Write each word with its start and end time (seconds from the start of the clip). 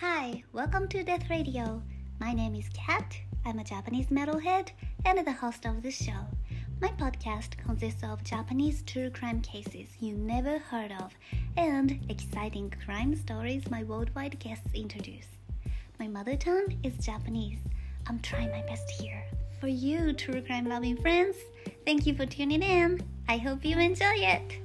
Hi, 0.00 0.42
welcome 0.54 0.88
to 0.88 1.02
Death 1.02 1.28
Radio. 1.28 1.82
My 2.20 2.32
name 2.32 2.54
is 2.54 2.70
Kat. 2.72 3.18
I'm 3.44 3.58
a 3.58 3.64
Japanese 3.64 4.06
metalhead 4.06 4.70
and 5.04 5.18
the 5.18 5.30
host 5.30 5.66
of 5.66 5.82
this 5.82 5.94
show. 5.94 6.24
My 6.80 6.88
podcast 6.88 7.58
consists 7.58 8.02
of 8.02 8.24
Japanese 8.24 8.82
true 8.84 9.10
crime 9.10 9.42
cases 9.42 9.88
you 10.00 10.14
never 10.14 10.58
heard 10.58 10.90
of 10.92 11.12
and 11.58 12.00
exciting 12.08 12.72
crime 12.82 13.14
stories 13.14 13.68
my 13.68 13.82
worldwide 13.82 14.38
guests 14.38 14.70
introduce. 14.72 15.28
My 15.98 16.08
mother 16.08 16.34
tongue 16.34 16.78
is 16.82 16.96
Japanese. 17.04 17.60
I'm 18.06 18.20
trying 18.20 18.50
my 18.52 18.62
best 18.62 18.88
here. 18.88 19.22
For 19.60 19.68
you, 19.68 20.14
true 20.14 20.40
crime 20.40 20.66
loving 20.66 20.96
friends, 20.96 21.36
thank 21.84 22.06
you 22.06 22.14
for 22.14 22.24
tuning 22.24 22.62
in. 22.62 23.02
I 23.28 23.36
hope 23.36 23.66
you 23.66 23.78
enjoy 23.78 24.14
it. 24.16 24.59